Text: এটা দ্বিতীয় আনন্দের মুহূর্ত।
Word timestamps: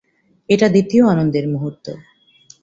এটা 0.49 0.67
দ্বিতীয় 0.69 1.03
আনন্দের 1.07 1.45
মুহূর্ত। 1.47 1.85